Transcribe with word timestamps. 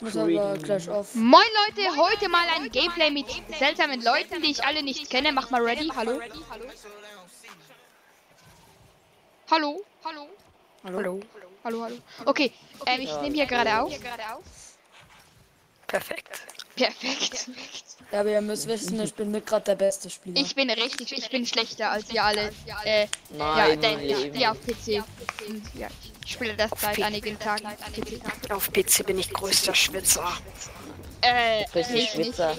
Moin 0.00 1.46
Leute, 1.66 1.96
heute 1.96 2.28
mal 2.28 2.46
ein 2.56 2.70
Gameplay 2.70 3.10
mit 3.10 3.26
seltsamen 3.58 4.02
Leuten, 4.02 4.42
die 4.42 4.50
ich 4.50 4.64
alle 4.64 4.82
nicht 4.82 5.10
kenne. 5.10 5.32
Mach 5.32 5.50
mal 5.50 5.62
ready. 5.62 5.88
Hallo. 5.94 6.20
Hallo. 9.50 9.84
Hallo. 10.04 10.30
Hallo. 10.84 11.20
Hallo, 11.64 11.82
hallo. 11.84 11.98
Okay, 12.24 12.52
ähm, 12.86 13.00
ich 13.02 13.20
nehme 13.20 13.34
hier 13.34 13.46
gerade 13.46 13.80
auf. 13.80 13.92
Perfekt. 15.86 16.40
Perfekt. 16.76 17.48
Ja, 18.10 18.20
aber 18.20 18.30
ihr 18.30 18.40
müsst 18.40 18.66
wissen, 18.66 19.00
ich 19.00 19.14
bin 19.14 19.30
nicht 19.30 19.46
gerade 19.46 19.64
der 19.64 19.74
beste 19.74 20.10
Spieler. 20.10 20.40
Ich 20.40 20.54
bin 20.54 20.68
richtig, 20.70 21.12
ich 21.12 21.30
bin 21.30 21.46
schlechter 21.46 21.90
als 21.90 22.10
ihr 22.12 22.22
alle. 22.22 22.52
Äh, 22.84 23.02
ja, 23.02 23.08
Nein, 23.30 23.80
denn 23.80 23.94
mein 23.94 24.04
ich 24.04 24.16
spiele 24.18 24.50
auf 24.50 24.58
PC. 24.60 24.86
Ja, 25.74 25.88
ich 26.24 26.32
spiele 26.32 26.54
das 26.54 26.70
seit 26.78 27.02
einigen 27.02 27.38
Tagen 27.38 27.66
auf 27.66 27.76
PC. 27.92 28.52
Auf 28.52 28.72
PC 28.72 29.06
bin 29.06 29.18
ich 29.18 29.32
größter 29.32 29.74
Schwitzer. 29.74 30.30
Äh, 31.22 31.62
ich 31.74 31.88
nicht. 31.88 32.12
Schwitzer. 32.12 32.56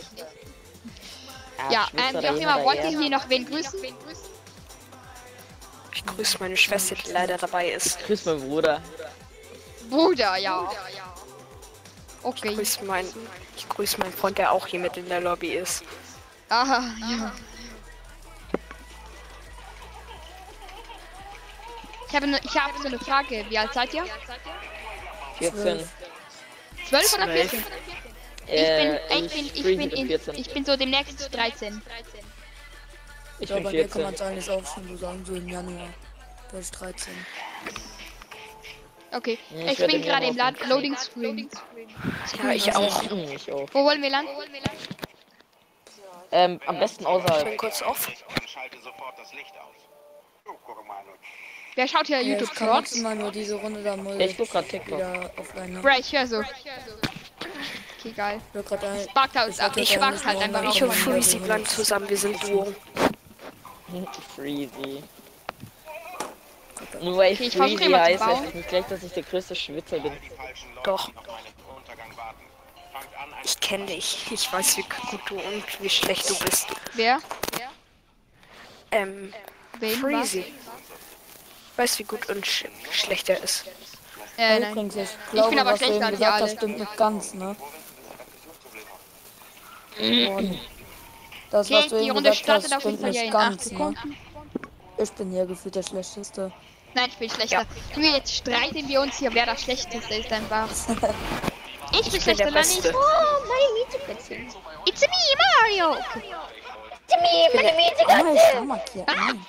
Ja, 1.71 1.87
Schwitzer 1.87 2.15
ähm, 2.15 2.21
wie 2.23 2.27
auch 2.27 2.55
immer, 2.55 2.65
wollt 2.65 2.83
ihr 2.83 2.99
hier 2.99 3.09
noch 3.09 3.29
wen 3.29 3.45
grüßen? 3.45 3.79
Ich 5.93 6.05
grüße 6.05 6.37
meine 6.39 6.57
Schwester, 6.57 6.95
die 6.95 7.11
leider 7.11 7.37
dabei 7.37 7.69
ist. 7.69 7.99
Grüß 8.05 8.25
meinen 8.25 8.41
Bruder. 8.41 8.81
Bruder, 9.89 10.37
ja. 10.37 10.69
Ich 10.91 10.92
Okay. 12.23 12.55
grüße 12.55 12.83
meinen, 12.85 13.09
ich 13.57 13.67
grüße 13.67 13.99
meinen 13.99 14.13
Freund, 14.13 14.37
der 14.37 14.51
auch 14.51 14.65
hier 14.65 14.79
mit 14.79 14.95
in 14.97 15.07
der 15.09 15.21
Lobby 15.21 15.53
ist. 15.53 15.83
Aha, 16.49 16.83
ja. 17.01 17.31
Ich 22.07 22.15
habe, 22.15 22.27
ne, 22.27 22.39
ich 22.43 22.55
habe 22.55 22.77
so 22.79 22.87
eine 22.87 22.99
Frage. 22.99 23.43
Wie 23.49 23.57
alt 23.57 23.73
seid 23.73 23.93
ihr? 23.93 24.05
14. 25.39 25.89
12 26.87 27.13
oder 27.15 27.23
Zwölf. 27.23 27.49
14? 27.49 27.63
Äh, 28.47 28.99
Ich 29.17 29.33
bin, 29.33 29.45
ich 29.45 29.53
bin, 29.53 29.55
ich 29.55 29.63
bin, 29.63 29.89
in, 29.89 30.07
14. 30.07 30.35
ich 30.35 30.53
bin 30.53 30.65
so 30.65 30.77
demnächst 30.77 31.33
13. 31.33 31.81
Ich 33.39 33.49
ja, 33.49 33.55
bin 33.55 33.63
bei 33.63 33.71
mir 33.71 33.87
kann 33.87 34.03
man 34.03 34.15
14. 34.15 34.15
es 34.15 34.21
eigentlich 34.21 34.49
auch 34.49 34.73
schon 34.73 34.87
so 34.87 34.97
sagen, 34.97 35.25
so 35.25 35.33
im 35.33 35.49
Januar. 35.49 35.89
Da 36.51 36.57
ist 36.59 36.71
13. 36.71 37.13
Okay, 39.15 39.37
ich 39.55 39.79
ich 39.79 39.87
bin 39.87 40.01
gerade 40.01 40.25
im 40.27 40.35
Land 40.35 40.65
Loading 40.67 40.95
Screen. 40.97 41.49
Ja, 42.41 42.51
ich 42.51 42.75
auch. 42.75 43.03
Ich 43.11 43.51
auch. 43.51 43.67
Wo 43.71 43.83
wollen 43.85 44.01
wir 44.01 44.09
landen? 44.09 44.31
Ähm, 46.31 46.59
am 46.65 46.79
besten 46.79 47.03
Ich 47.03 47.07
außerhalb. 47.07 47.45
bin 47.45 47.57
kurz 47.57 47.81
auf. 47.83 48.07
und 48.07 48.49
schalte 48.49 48.77
sofort 48.77 49.17
das 49.19 49.31
Licht 49.33 49.53
aus. 49.53 49.75
Oh. 50.47 50.53
Wer 51.75 51.87
schaut 51.87 52.07
hier 52.07 52.21
Ja, 52.21 52.33
YouTube 52.33 52.49
ich 52.51 52.57
Shorts? 52.57 52.73
maximal 52.73 53.15
nur 53.15 53.31
diese 53.31 53.55
Runde 53.55 53.83
da 53.83 53.95
mal 53.95 54.19
Ich 54.19 54.35
guck 54.35 54.49
grad 54.49 54.67
TikTok. 54.67 54.99
Bro, 55.81 55.89
ich 55.99 56.11
höre 56.11 56.27
so. 56.27 56.39
Okay, 56.39 58.11
geil. 58.15 58.41
Ich 58.53 58.65
grad 58.65 58.83
ein- 58.83 59.07
Sparkt 59.09 59.35
halt, 59.35 59.53
Ich 59.53 59.61
wollte 59.61 59.79
ich 59.81 59.89
sparkt 59.93 60.25
halt 60.25 60.41
einfach. 60.41 60.63
Ich 60.75 60.83
und 60.83 60.93
Freezy 60.93 61.37
bleiben 61.37 61.65
zusammen, 61.65 62.09
wir 62.09 62.17
sind 62.17 62.41
Duo. 62.43 62.73
Freezy. 64.35 65.03
Nur 67.01 67.17
weil 67.17 67.33
ich 67.33 67.39
Okay, 67.39 67.47
ich 67.47 67.57
Freezy 67.57 67.91
heiße, 67.91 68.25
heißt 68.25 68.43
das 68.45 68.53
nicht 68.53 68.69
gleich, 68.69 68.85
dass 68.85 69.03
ich 69.03 69.11
der 69.13 69.23
größte 69.23 69.55
Schwitzer 69.55 69.99
bin. 69.99 70.13
Doch. 70.83 71.11
Ich 73.43 73.59
kenne 73.59 73.85
dich. 73.85 74.31
Ich 74.31 74.51
weiß, 74.51 74.77
wie 74.77 74.83
gut 74.83 75.21
du 75.27 75.35
und 75.35 75.81
wie 75.81 75.89
schlecht 75.89 76.29
du 76.29 76.35
bist. 76.39 76.67
Wer? 76.93 77.19
Ähm, 78.91 79.33
Wen? 79.79 79.99
Freezy. 79.99 80.39
Ich 80.39 81.77
weiß, 81.77 81.99
wie 81.99 82.03
gut 82.03 82.29
und 82.29 82.45
sch 82.45 82.65
schlecht 82.91 83.29
er 83.29 83.41
ist. 83.43 83.65
Äh, 84.37 84.59
nein. 84.59 84.71
Übrigens, 84.71 84.95
ich 84.95 85.09
glaube, 85.31 85.49
bin 85.49 85.59
aber 85.59 85.71
was 85.71 85.79
du 85.79 85.85
schlechter 85.85 86.05
ihr 86.05 86.11
gesagt 86.11 86.41
hast, 86.41 86.51
stimmt 86.57 86.79
nicht 86.79 86.97
ganz, 86.97 87.33
ne? 87.33 87.55
Und 89.99 90.59
das, 91.51 91.67
Okay, 91.67 91.75
was 91.75 91.87
du 91.87 91.97
die 91.97 92.03
eben 92.05 92.11
Runde 92.11 92.29
gesagt 92.29 92.49
hast, 92.49 92.65
startet 92.67 92.73
auf 92.73 92.83
jeden 92.85 92.97
stimmt 92.97 93.01
Fall 93.01 93.13
ja 93.15 93.21
nicht 93.23 93.31
in 93.31 93.35
8 93.35 93.49
ganz, 93.49 93.71
ne? 93.71 93.77
Sekunden. 93.77 94.17
Ich 94.97 95.11
bin 95.13 95.31
hier 95.31 95.45
gefühlt 95.45 95.75
der 95.75 95.83
Schlechteste. 95.83 96.51
Nein, 96.95 97.09
ich 97.09 97.17
bin 97.17 97.29
schlechter. 97.29 97.65
Junge, 97.95 98.09
jetzt 98.09 98.33
streiten 98.35 98.87
wir 98.87 99.01
uns 99.01 99.17
hier, 99.17 99.33
wer 99.33 99.45
das 99.45 99.61
Schlechteste 99.63 100.15
ist 100.15 100.31
einfach. 100.31 100.67
Ich 101.95 102.01
bin 102.05 102.11
bin 102.13 102.21
schlechter, 102.21 102.45
nicht. 102.45 102.53
Beste. 102.55 102.91
Oh, 102.95 102.97
meine 103.47 103.85
Miezekatze. 104.17 104.33
It's 104.87 105.01
me, 105.01 105.07
Mario. 105.61 105.91
Okay. 105.91 106.23
It's 107.05 107.15
me, 107.21 107.49
meine 107.53 108.73
Ah, 108.73 108.81
ich 108.83 108.93
hier. 108.93 109.05
Nein. 109.05 109.45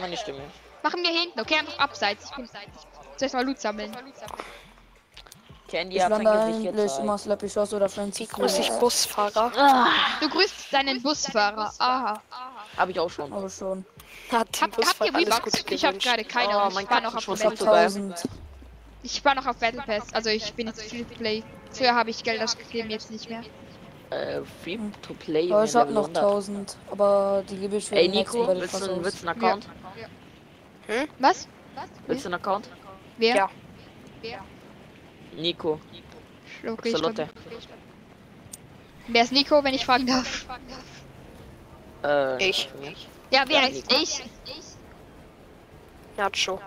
Meine 0.00 0.16
Stimme. 0.18 0.42
Machen 0.82 1.02
wir 1.02 1.10
hinten, 1.10 1.40
okay? 1.40 1.54
Einfach 1.58 1.78
abseits. 1.78 2.24
Ich 2.26 2.36
bin 2.36 2.50
zuerst 3.16 3.34
mal 3.34 3.46
Loot 3.46 3.60
sammeln. 3.60 3.96
Candy 5.68 5.96
Ich 5.96 6.06
lande 6.06 6.30
eigentlich 6.30 6.98
immer 6.98 7.16
Slappy 7.16 7.48
Shots 7.48 7.72
oder 7.72 7.88
Fancy 7.88 8.24
Wie 8.24 8.26
grüße 8.26 8.60
ich 8.60 8.70
Busfahrer? 8.72 9.50
Du 10.20 10.28
grüßt 10.28 10.70
deinen 10.70 11.00
Busfahrer. 11.02 11.72
Aha. 11.78 12.20
Hab 12.76 12.88
ich 12.90 13.00
auch 13.00 13.08
schon. 13.08 13.32
Aber 13.32 13.48
schon. 13.48 13.86
Hat 14.32 14.62
Hab, 14.62 14.76
habt 14.76 15.00
ihr? 15.18 15.40
Gute 15.40 15.74
Ich 15.74 15.84
habe 15.84 15.98
gerade 15.98 16.24
keine. 16.24 16.56
Oh, 16.56 16.68
ich 16.80 16.90
war 16.90 17.00
noch 17.00 17.14
auf 17.14 17.26
Battle 17.26 17.50
hat 17.50 17.58
sogar- 17.58 17.74
Pass. 17.74 17.96
1000. 17.96 18.28
Ich 19.02 19.24
war 19.24 19.34
noch 19.34 19.46
auf 19.46 19.56
Battle 19.56 19.82
Pass. 19.82 20.12
Also 20.14 20.30
ich 20.30 20.52
bin 20.54 20.66
jetzt 20.68 20.82
Free 20.82 21.02
to 21.04 21.14
Play. 21.14 21.42
Früher 21.72 21.94
habe 21.94 22.10
ich 22.10 22.22
Geld 22.22 22.42
ausgegeben, 22.42 22.90
jetzt 22.90 23.10
nicht 23.10 23.28
mehr. 23.28 23.42
Äh, 24.10 24.42
free 24.62 24.78
to 25.00 25.14
play. 25.14 25.50
Aber 25.50 25.64
ich 25.64 25.74
hab 25.74 25.88
noch 25.90 26.02
100. 26.02 26.22
1000. 26.22 26.76
Aber 26.90 27.42
die 27.48 27.56
gebe 27.56 27.76
ich 27.76 27.86
für 27.86 27.96
Ey 27.96 28.08
Nico, 28.08 28.46
willst 28.46 28.74
du, 28.74 28.92
aus. 28.92 29.04
willst 29.04 29.22
du 29.22 29.28
einen 29.28 29.42
Account? 29.42 29.68
Was? 31.18 31.48
Willst 32.06 32.24
du 32.24 32.28
einen 32.28 32.34
Account? 32.34 32.68
Wer? 33.16 33.34
Ja. 33.34 33.50
Nico, 35.34 35.80
Okay, 36.66 36.88
ich 36.90 36.92
Salotte. 36.92 37.28
Wer 39.08 39.22
ist 39.24 39.32
Nico, 39.32 39.64
wenn 39.64 39.74
ich 39.74 39.84
fragen 39.84 40.06
darf? 40.06 40.46
Äh, 42.04 42.48
Ich. 42.50 42.68
Ja, 43.32 43.44
wer 43.48 43.62
Ja, 43.62 43.66
ist 43.68 43.90
ich? 43.90 44.22
Nacho. 46.16 46.60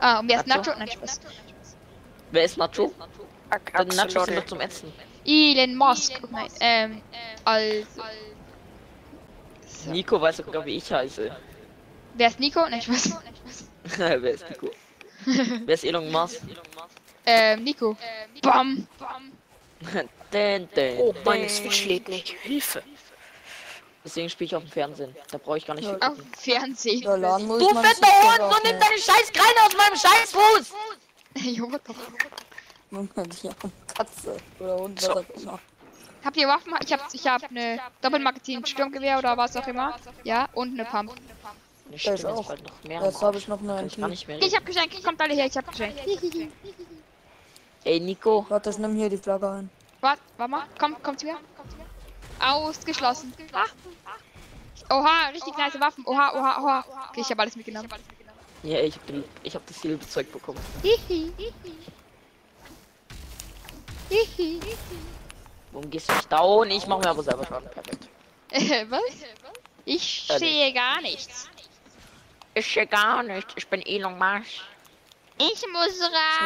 Ah, 0.00 0.18
und 0.18 0.28
wer 0.28 0.40
ist 0.40 0.46
Nacho? 0.48 0.70
Nacho? 0.70 0.78
Nein, 0.78 0.88
Spaß. 0.90 1.20
Wer 2.32 2.44
ist 2.44 2.56
Nacho? 2.58 2.92
Der 3.72 3.84
Nacho 3.84 4.24
sind 4.24 4.36
doch 4.36 4.46
zum 4.46 4.60
Ätzen. 4.60 4.92
Elon 5.24 5.76
Musk. 5.76 6.20
Nein, 6.30 6.50
ähm, 6.60 7.02
also. 7.44 7.86
So. 9.66 9.90
Nico 9.92 10.20
weiß 10.20 10.38
sogar, 10.38 10.64
wie 10.66 10.76
ich 10.76 10.90
heiße. 10.92 11.36
Wer 12.14 12.28
ist 12.28 12.40
Nico? 12.40 12.68
Nein, 12.68 12.82
Spaß. 12.82 13.12
Wer 13.98 14.30
ist 14.32 14.48
Nico? 14.50 14.70
Wer 15.24 15.74
ist 15.74 15.84
Elon 15.84 16.10
Musk? 16.10 16.40
Ähm, 17.24 17.62
Nico. 17.62 17.96
Bam. 18.42 18.88
dun, 20.32 20.68
dun, 20.74 20.98
Oh, 20.98 21.14
meine. 21.24 21.48
Switch 21.48 21.84
lädt 21.86 22.08
nicht. 22.08 22.30
Hilfe. 22.42 22.82
Deswegen 24.04 24.30
spiele 24.30 24.46
ich 24.46 24.56
auf 24.56 24.62
dem 24.62 24.70
Fernsehen. 24.70 25.14
Da 25.30 25.38
brauche 25.38 25.58
ich 25.58 25.66
gar 25.66 25.74
nicht 25.74 25.86
viel 25.86 25.96
Auf 25.96 26.16
gucken. 26.16 26.32
Fernsehen. 26.38 27.02
Ja, 27.02 27.16
Du 27.16 27.20
man 27.74 27.84
fetter 27.84 28.06
sich 28.06 28.22
Hund, 28.22 28.38
doch 28.38 28.52
so 28.56 28.62
nimm 28.64 28.76
auch 28.76 28.80
deine 28.80 28.98
scheiß 28.98 29.32
Kreine 29.32 29.66
aus 29.66 29.76
meinem 29.76 29.96
Scheißfuß! 29.96 30.72
Junge, 31.56 31.80
doch. 31.80 31.94
nicht. 33.26 33.42
Ja, 33.44 33.52
Katze 33.96 34.36
oder 34.60 34.76
Hund, 34.78 35.00
So. 35.00 35.08
was 35.10 35.16
auch 35.16 35.42
immer. 35.42 35.58
Habt 36.24 36.36
ihr 36.36 36.48
Waffen? 36.48 36.74
Ich 36.84 36.92
hab, 36.92 37.12
ich 37.14 37.26
hab 37.26 37.42
eine 37.50 37.78
Doppelmagazin 38.00 38.64
Sturmgewehr 38.66 39.18
oder 39.18 39.36
was 39.36 39.56
auch 39.56 39.66
immer. 39.66 39.94
Ja, 40.24 40.48
und 40.54 40.72
eine 40.78 40.84
Pump. 40.84 41.12
Eine 41.88 41.98
Stimme 41.98 42.16
ist 42.16 42.24
auch. 42.26 42.46
bald 42.48 42.62
noch 42.64 42.84
mehr. 42.84 43.02
Jetzt 43.04 43.22
habe 43.22 43.38
ich 43.38 43.48
noch 43.48 43.60
eine 43.60 43.76
Kann 43.76 43.86
ich 43.86 43.98
MP. 43.98 44.08
nicht 44.10 44.28
mehr 44.28 44.42
Ich 44.42 44.54
hab 44.54 44.66
Geschenke. 44.66 45.00
Kommt 45.02 45.20
alle 45.20 45.34
her, 45.34 45.46
ich 45.46 45.56
hab 45.56 45.70
Geschenke. 45.70 46.00
Ey, 47.84 48.00
Nico. 48.00 48.44
Warte, 48.48 48.70
ich 48.70 48.78
nimm 48.78 48.94
hier 48.96 49.08
die 49.08 49.16
Flagge 49.16 49.48
ein. 49.48 49.70
Warte, 50.00 50.20
warte 50.36 50.50
mal. 50.50 50.66
Komm, 50.78 51.00
kommt 51.02 51.22
her. 51.22 51.36
Ausgeschlossen. 52.40 53.32
Oha, 54.90 55.28
richtig 55.28 55.56
nice 55.56 55.78
Waffen. 55.80 56.04
Oha, 56.06 56.32
oha, 56.34 56.62
oha. 56.62 56.84
Okay, 57.10 57.20
ich 57.20 57.30
habe 57.30 57.42
alles 57.42 57.56
mitgenommen. 57.56 57.88
Ja, 58.62 58.80
ich 58.80 58.94
hab, 58.96 59.06
den, 59.06 59.24
ich 59.42 59.54
hab 59.54 59.66
das 59.66 59.80
Silberzeug 59.80 60.32
bekommen. 60.32 60.58
Hihi. 60.82 61.32
Hihi. 64.10 64.60
Warum 65.72 65.90
gehst 65.90 66.08
du 66.08 66.14
nicht 66.14 66.32
down? 66.32 66.70
Ich 66.70 66.86
mache 66.86 67.00
mir 67.00 67.10
aber 67.10 67.22
selber 67.22 67.44
Schaden. 67.46 67.68
Perfekt. 67.70 68.08
Äh, 68.50 68.86
was? 68.88 69.02
Ich 69.84 70.28
Äh, 70.30 70.38
sehe 70.38 70.72
gar 70.72 71.00
nichts. 71.02 71.48
Ich 72.54 72.72
sehe 72.72 72.86
gar 72.86 73.22
nicht. 73.22 73.46
Ich 73.56 73.66
bin 73.68 73.82
Elon 73.82 74.18
Musk. 74.18 74.62
Ich 75.38 75.64
muss 75.72 76.00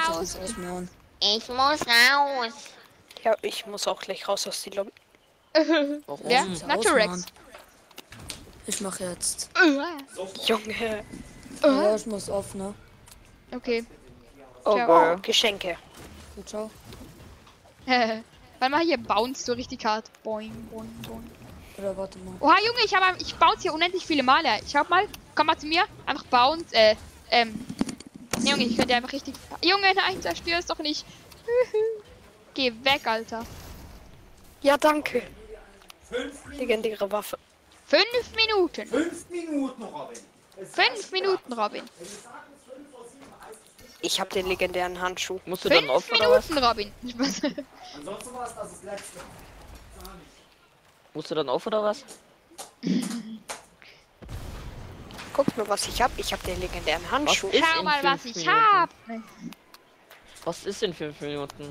raus. 0.08 0.38
es 0.42 0.56
mir 0.56 0.68
an. 0.70 0.88
Ich 1.22 1.48
muss 1.48 1.80
raus. 1.86 2.52
Ja, 3.24 3.34
ich 3.42 3.64
muss 3.66 3.86
auch 3.86 4.00
gleich 4.00 4.26
raus 4.28 4.46
aus 4.46 4.62
die 4.62 4.70
Lobby. 4.70 4.92
Warum? 6.06 6.20
Wer? 6.24 6.44
Jetzt 6.46 6.66
Naturex. 6.66 7.26
Ich 8.66 8.80
mach 8.80 9.00
jetzt. 9.00 9.50
Junge. 10.46 11.04
Ja, 11.62 11.96
ich 11.96 12.06
muss 12.06 12.30
auf, 12.30 12.54
ne? 12.54 12.74
Okay. 13.54 13.84
Oh, 14.64 14.76
Ciao. 14.76 14.86
girl. 14.86 15.18
Geschenke. 15.20 15.76
Gut, 16.36 16.48
ciao. 16.48 16.70
Warte 17.86 18.70
mal, 18.70 18.80
hier 18.82 18.98
bounce 18.98 19.44
du 19.44 19.52
richtig 19.52 19.84
hart. 19.84 20.08
Boing, 20.22 20.52
boing, 20.70 20.88
boing. 21.06 21.30
Oder 21.78 21.96
warte 21.96 22.18
mal. 22.20 22.34
Oha, 22.40 22.56
Junge, 22.64 22.84
ich 22.84 22.94
habe 22.94 23.16
ich 23.20 23.34
bounce 23.34 23.62
hier 23.62 23.74
unendlich 23.74 24.06
viele 24.06 24.22
Male. 24.22 24.60
Schau 24.70 24.84
mal, 24.88 25.08
komm 25.34 25.48
mal 25.48 25.58
zu 25.58 25.66
mir. 25.66 25.84
Einfach 26.06 26.24
bounce, 26.26 26.72
äh, 26.72 26.94
ähm. 27.30 27.66
Junge, 28.44 28.64
ich 28.64 28.76
könnte 28.76 28.94
einfach 28.94 29.12
richtig. 29.12 29.34
Junge, 29.62 29.92
nein, 29.94 30.22
zerstör 30.22 30.58
es 30.58 30.66
doch 30.66 30.78
nicht. 30.78 31.04
Geh 32.54 32.72
weg, 32.82 33.06
Alter. 33.06 33.44
Ja, 34.62 34.76
danke. 34.76 35.22
Fünf 36.12 36.44
Minuten. 36.44 36.58
Legendäre 36.58 37.10
Waffe. 37.10 37.38
Fünf 37.86 38.34
Minuten. 38.36 38.86
Fünf 38.86 39.30
Minuten, 39.30 39.82
Robin. 39.82 40.18
Fünf 40.72 41.10
Minuten, 41.12 41.52
Robin. 41.52 41.82
Ich 44.02 44.20
habe 44.20 44.30
den 44.30 44.46
legendären 44.46 45.00
Handschuh. 45.00 45.40
Musst 45.46 45.64
du 45.64 45.68
dann 45.68 45.78
Fünf 45.78 45.90
auf 45.90 46.10
oder 46.12 46.30
was? 46.30 46.48
Minuten, 46.48 46.66
Robin. 46.66 46.92
Ansonsten 47.96 48.34
war 48.34 48.46
es 48.46 48.54
das, 48.54 48.70
das 48.70 48.82
letzte. 48.82 49.20
Musst 51.14 51.30
du 51.30 51.34
dann 51.34 51.48
auf 51.48 51.66
oder 51.66 51.82
was? 51.82 52.04
Guck 55.32 55.56
mal, 55.56 55.68
was 55.68 55.88
ich 55.88 56.02
hab. 56.02 56.10
Ich 56.18 56.32
habe 56.32 56.42
den 56.44 56.60
legendären 56.60 57.10
Handschuh. 57.10 57.48
ist 57.48 57.64
Schau 57.64 57.82
mal, 57.82 58.02
was 58.02 58.24
ich 58.24 58.36
Minuten? 58.36 58.54
hab. 58.54 58.90
Was 60.44 60.66
ist 60.66 60.82
in 60.82 60.92
fünf 60.92 61.20
Minuten? 61.20 61.70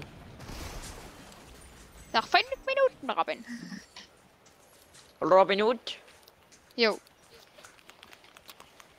Noch 2.14 2.28
fünf 2.28 2.46
Minuten, 2.66 3.10
Robin. 3.10 3.46
Robin 5.22 5.62
Hood? 5.62 5.98
Jo. 6.76 7.00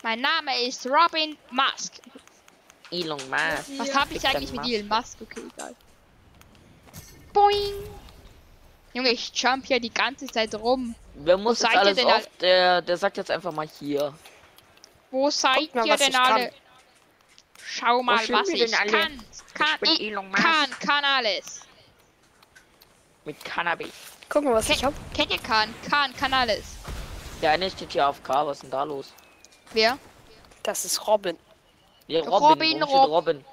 Mein 0.02 0.20
Name 0.20 0.62
ist 0.66 0.86
Robin 0.86 1.36
Musk. 1.50 1.94
Elon 2.90 3.20
Musk. 3.28 3.70
Was 3.78 3.94
habe 3.94 4.14
ich 4.14 4.26
eigentlich 4.26 4.52
mit. 4.52 4.64
Elon 4.66 4.88
Musk? 4.88 5.18
Okay, 5.20 5.42
egal. 5.52 5.74
Boing. 7.32 7.88
Junge, 8.94 9.10
ich 9.10 9.32
jump 9.34 9.66
hier 9.66 9.80
die 9.80 9.92
ganze 9.92 10.26
Zeit 10.26 10.54
rum. 10.54 10.94
Wer 11.14 11.38
muss 11.38 11.60
seid 11.60 11.74
ihr 11.74 11.80
alles 11.80 11.96
denn 11.96 12.06
auf? 12.06 12.28
Der, 12.40 12.82
der 12.82 12.96
sagt 12.96 13.16
jetzt 13.16 13.30
einfach 13.30 13.52
mal 13.52 13.66
hier. 13.66 14.14
Wo 15.10 15.30
seid 15.30 15.74
mal, 15.74 15.86
ihr 15.86 15.96
denn 15.96 16.08
ich 16.08 16.14
kann. 16.14 16.32
alle? 16.32 16.52
Schau 17.64 18.02
mal, 18.02 18.28
was 18.28 18.48
ich 18.48 18.70
denn 18.70 18.74
alle? 18.74 18.90
kann. 18.90 19.24
Kann, 19.54 19.80
bin 19.80 19.92
ich 19.92 20.00
Elon 20.00 20.28
Musk. 20.28 20.42
kann, 20.42 20.70
kann 20.80 21.04
alles. 21.04 21.62
Mit 23.24 23.42
Cannabis. 23.44 24.11
Guck 24.32 24.44
mal, 24.44 24.54
was 24.54 24.70
ich 24.70 24.82
hab. 24.82 24.94
Kennt 25.12 25.30
ihr 25.30 25.38
kann, 25.38 25.74
kann, 25.90 26.16
kann 26.16 26.32
alles. 26.32 26.76
Der 27.42 27.50
eine 27.50 27.70
steht 27.70 27.92
hier 27.92 28.08
auf 28.08 28.22
K. 28.22 28.46
Was 28.46 28.56
ist 28.56 28.62
denn 28.62 28.70
da 28.70 28.82
los? 28.82 29.12
Wer? 29.74 29.98
Das 30.62 30.86
ist 30.86 31.06
Robin. 31.06 31.36
Ja, 32.06 32.20
Robin, 32.20 32.32
Robin. 32.32 32.76
Steht 32.76 32.88
Robin. 32.88 33.44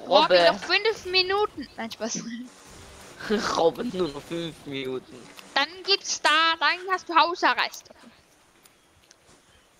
Robin, 0.00 0.08
Robin. 0.08 0.44
noch 0.44 0.58
fünf 0.58 1.06
Minuten. 1.06 1.68
Nein, 1.78 1.90
Spaß. 1.90 2.22
Robin 3.56 3.90
nur 3.94 4.08
noch 4.08 4.20
fünf 4.20 4.54
Minuten. 4.66 5.16
Dann 5.54 5.68
gibt's 5.86 6.20
da, 6.20 6.28
dann 6.60 6.78
hast 6.90 7.08
du 7.08 7.14
Hausarrest. 7.14 7.88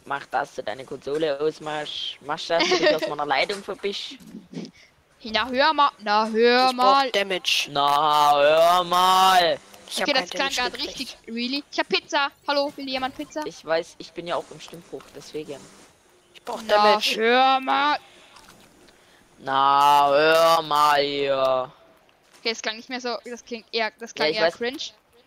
Mach, 0.06 0.24
dass 0.26 0.54
du 0.54 0.62
deine 0.62 0.86
Konsole 0.86 1.38
ausmachst. 1.38 2.16
Mach, 2.22 2.40
dass 2.40 2.64
du 2.64 2.78
dich 2.78 2.94
aus 2.94 3.06
meiner 3.08 3.26
Leitung 3.26 3.62
verbisch. 3.62 4.16
Na, 5.24 5.48
hör 5.48 5.74
mal, 5.74 5.90
na, 5.98 6.26
hör 6.28 6.70
Ich 6.70 6.76
mal. 6.76 7.10
Damage. 7.10 7.68
Na, 7.70 8.32
hör 8.36 8.84
mal. 8.84 9.58
Ich 9.94 10.00
hab 10.00 10.08
Okay, 10.08 10.20
das 10.20 10.30
klang 10.30 10.48
gerade 10.48 10.78
richtig. 10.78 11.16
Really? 11.26 11.62
Ich 11.70 11.78
hab 11.78 11.88
Pizza. 11.88 12.30
Hallo, 12.48 12.72
will 12.76 12.88
jemand 12.88 13.14
Pizza? 13.14 13.42
Ich 13.44 13.62
weiß, 13.64 13.96
ich 13.98 14.10
bin 14.12 14.26
ja 14.26 14.36
auch 14.36 14.44
im 14.50 14.58
Stimmbruch, 14.60 15.02
deswegen. 15.14 15.58
Ich 16.34 16.42
brauch 16.42 16.60
Na, 16.66 16.76
Damage. 16.76 17.16
hör 17.16 17.60
mal. 17.60 17.98
Na, 19.38 20.08
hör 20.10 20.62
mal 20.62 21.00
hier. 21.02 21.70
Okay, 22.40 22.50
das 22.50 22.62
klang 22.62 22.76
nicht 22.76 22.88
mehr 22.88 23.00
so. 23.00 23.18
Das 23.24 23.44
klingt 23.44 23.66
eher, 23.72 23.92
das 23.98 24.14
klang 24.14 24.30
ich 24.30 24.36
eher 24.36 24.46
weiß. 24.46 24.54
cringe. 24.56 24.78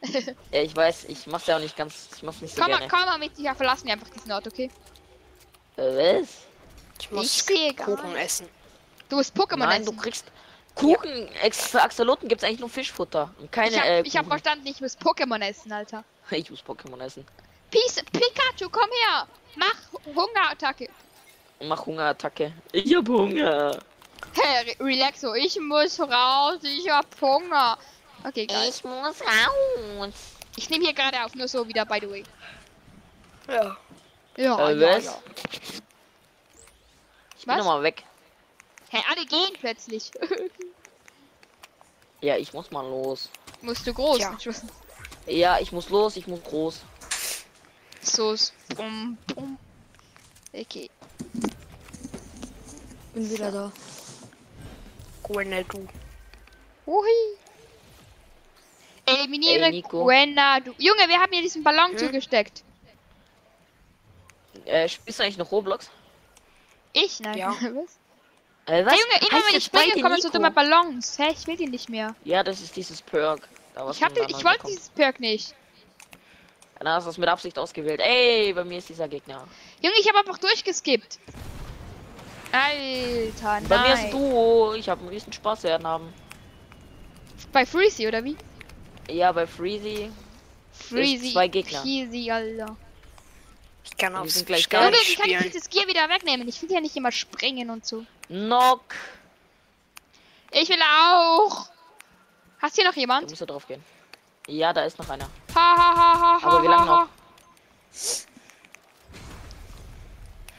Ja, 0.51 0.61
ich 0.61 0.75
weiß, 0.75 1.05
ich 1.05 1.25
mach's 1.27 1.47
ja 1.47 1.55
auch 1.55 1.59
nicht 1.61 1.75
ganz, 1.75 2.09
ich 2.15 2.21
mach's 2.23 2.39
nicht 2.41 2.53
so 2.55 2.61
Komm 2.61 2.69
mal, 2.71 2.77
gerne. 2.79 2.91
komm 2.91 3.05
mal 3.05 3.17
mit, 3.17 3.37
ja, 3.39 3.55
verlassen 3.55 3.85
wir 3.85 3.93
einfach 3.93 4.09
diesen 4.09 4.31
Ort, 4.31 4.45
okay? 4.47 4.69
Äh, 5.77 6.21
was? 6.21 6.27
Ich 6.99 7.11
muss 7.11 7.25
Ich 7.25 7.43
sehe 7.43 7.73
gar 7.73 7.85
Kuchen 7.87 8.11
nicht. 8.13 8.21
essen. 8.23 8.47
Du 9.09 9.15
musst 9.15 9.35
Pokémon 9.35 9.57
Nein, 9.57 9.83
du 9.83 9.91
essen. 9.91 10.01
kriegst 10.01 10.25
Kuchen. 10.75 11.29
Ex 11.41 11.67
für 11.67 11.81
Axoloten 11.81 12.27
gibt's 12.27 12.43
eigentlich 12.43 12.59
nur 12.59 12.69
Fischfutter 12.69 13.33
und 13.39 13.51
keine 13.51 13.71
ich 13.71 13.79
hab, 13.79 13.85
äh, 13.87 14.01
ich 14.01 14.17
hab 14.17 14.25
verstanden, 14.27 14.67
ich 14.67 14.81
muss 14.81 14.97
Pokémon 14.97 15.41
essen, 15.41 15.71
Alter. 15.71 16.03
Ich 16.31 16.49
muss 16.49 16.61
Pokémon 16.63 16.99
essen. 17.01 17.25
Peace, 17.71 18.03
Pikachu, 18.11 18.69
komm 18.71 18.89
her! 19.07 19.27
Mach 19.55 19.75
Hungerattacke. 20.15 20.89
Mach 21.61 21.85
Hungerattacke. 21.85 22.51
Ich 22.71 22.93
hab 22.95 23.07
Hunger. 23.07 23.79
Hey, 24.33 24.75
re 24.79 24.85
relaxo, 24.85 25.33
ich 25.35 25.57
muss 25.59 25.99
raus, 25.99 26.59
ich 26.63 26.89
hab 26.89 27.05
Hunger. 27.21 27.77
Okay, 28.27 28.45
geil. 28.47 28.69
Ich 28.69 28.83
muss 28.83 29.21
raus. 29.21 30.13
Ich 30.57 30.69
nehme 30.69 30.85
hier 30.85 30.93
gerade 30.93 31.23
auf, 31.23 31.35
nur 31.35 31.47
so 31.47 31.67
wieder, 31.67 31.85
by 31.85 31.99
the 32.01 32.09
way. 32.09 32.23
Ja. 33.47 33.77
Ja, 34.37 34.69
Äh, 34.69 34.75
ja, 34.79 34.95
was? 34.97 35.05
ja. 35.05 35.17
Ich 37.37 37.45
bin 37.45 37.55
Was? 37.55 37.57
nochmal 37.57 37.83
weg. 37.83 38.03
Hey, 38.95 39.03
alle 39.09 39.25
gehen 39.25 39.53
plötzlich. 39.59 40.11
Ja, 42.21 42.37
ich 42.37 42.53
muss 42.53 42.71
mal 42.71 42.81
los. 42.81 43.29
Musst 43.61 43.85
du 43.85 43.93
groß. 43.93 44.19
Ja. 44.19 44.35
Ja, 45.27 45.59
ich 45.59 45.71
muss 45.71 45.89
los, 45.89 46.15
ich 46.15 46.25
muss 46.25 46.41
groß. 46.41 46.81
So, 48.01 48.35
bum, 48.75 49.15
bum. 49.27 49.59
Okay. 50.51 50.89
Bin 53.13 53.29
wieder 53.29 53.51
da. 53.51 53.71
Gwenel, 55.21 55.65
Hui. 56.87 57.03
Eliminiere 59.05 59.65
Ey, 59.65 59.71
Nico. 59.71 60.03
Gwenna. 60.03 60.61
Du 60.61 60.71
Junge, 60.79 61.07
wir 61.07 61.19
haben 61.19 61.31
hier 61.31 61.43
diesen 61.43 61.63
Ballon 61.63 61.91
Hm? 61.91 61.97
zugesteckt. 61.97 62.63
Äh, 64.63 64.89
spielst 64.89 65.19
du 65.19 65.23
eigentlich 65.23 65.37
noch 65.37 65.51
Roblox? 65.51 65.91
Ich? 66.93 67.19
Nein. 67.19 67.37
Ja. 67.37 67.49
Was? 67.61 67.99
Äh, 68.67 68.85
was? 68.85 68.93
Hey 68.93 68.99
Junge, 68.99 69.29
immer 69.31 69.47
wenn 69.47 69.57
ich 69.57 69.63
springe, 69.65 70.01
kommen 70.01 70.21
so 70.21 70.29
dumme 70.29 70.51
Ballons. 70.51 71.17
Hä, 71.19 71.31
ich 71.31 71.45
will 71.45 71.55
die 71.55 71.67
nicht 71.67 71.89
mehr. 71.89 72.15
Ja, 72.23 72.43
das 72.43 72.61
ist 72.61 72.75
dieses 72.75 73.01
Perk. 73.01 73.47
Da 73.75 73.89
Ich, 73.91 74.01
hab 74.01 74.13
den, 74.13 74.27
ich 74.29 74.43
wollte 74.43 74.67
dieses 74.67 74.89
Perk 74.89 75.19
nicht. 75.19 75.53
Dann 76.79 76.89
hast 76.89 77.05
du 77.05 77.11
es 77.11 77.17
mit 77.17 77.29
Absicht 77.29 77.57
ausgewählt. 77.59 77.99
Ey, 78.01 78.53
bei 78.53 78.63
mir 78.63 78.79
ist 78.79 78.89
dieser 78.89 79.07
Gegner. 79.07 79.47
Junge, 79.81 79.95
ich 79.99 80.07
habe 80.07 80.19
einfach 80.19 80.37
durchgeskippt. 80.39 81.19
Alter, 82.51 83.61
Bei 83.67 83.77
mir 83.79 83.93
ist 83.93 84.03
nein. 84.03 84.11
du. 84.11 84.73
Ich 84.73 84.87
habe 84.89 85.01
einen 85.01 85.09
riesen 85.09 85.31
Spaß 85.33 85.63
werden 85.63 85.85
haben. 85.85 86.13
Bei 87.51 87.65
Freezy, 87.65 88.07
oder 88.07 88.23
wie? 88.23 88.37
Ja, 89.09 89.31
bei 89.31 89.45
Freezy. 89.45 90.09
Freezy. 90.71 91.33
zwei 91.33 91.47
Gegner. 91.47 91.81
Freezy, 91.81 92.31
Alter. 92.31 92.77
Ich 93.85 93.97
kann 93.97 94.15
aufs 94.15 94.33
sind 94.35 94.47
gleich 94.47 94.67
gar 94.69 94.89
nicht 94.89 95.09
wie 95.09 95.15
kann 95.15 95.29
ich 95.29 95.35
spielen. 95.37 95.51
dieses 95.51 95.69
Gear 95.69 95.87
wieder 95.87 96.09
wegnehmen? 96.09 96.47
Ich 96.47 96.61
will 96.61 96.71
ja 96.71 96.81
nicht 96.81 96.95
immer 96.95 97.11
springen 97.11 97.69
und 97.69 97.85
so. 97.85 98.05
Knock. 98.27 98.95
Ich 100.51 100.69
will 100.69 100.81
auch. 100.81 101.67
Hast 102.61 102.75
hier 102.75 102.85
noch 102.85 102.93
Da 102.93 102.99
jemand? 102.99 103.29
muss 103.29 103.41
er 103.41 103.47
drauf 103.47 103.67
gehen. 103.67 103.83
Ja, 104.47 104.73
da 104.73 104.83
ist 104.83 104.97
noch 104.97 105.09
einer. 105.09 105.25
Ha, 105.55 105.75
ha, 105.77 105.95
ha, 105.95 106.21
ha, 106.41 106.47
Aber 106.47 106.63
wie 106.63 106.67
lange 106.67 106.85
ha, 106.89 106.97
ha. 106.97 107.01
noch? 107.03 107.09